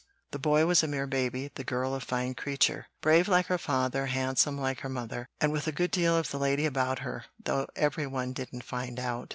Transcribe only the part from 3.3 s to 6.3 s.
her father, handsome like her mother, and with a good deal